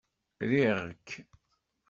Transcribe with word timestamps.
Riɣ-k! 0.49 1.07